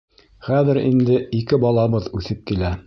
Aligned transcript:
Хәҙер 0.47 0.79
инде 0.83 1.21
ике 1.41 1.61
балабыҙ 1.67 2.11
үҫеп 2.21 2.45
килә. 2.53 2.79